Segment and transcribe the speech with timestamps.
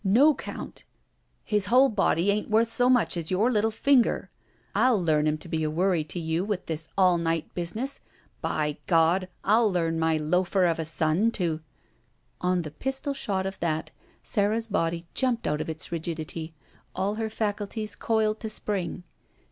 [0.03, 0.83] No 'count!
[1.43, 4.31] His whole body ain't worth so much as your little finger.
[4.73, 7.99] I'll learn him to be a worry to you with this all night business.
[8.41, 9.29] By God!
[9.43, 11.61] I'll learn my loafer of a son to—"
[12.41, 13.91] On the pistol shot of that,
[14.23, 16.55] Sara's body jumped out of its rigidity,
[16.95, 19.03] all her faculties coiled to spring.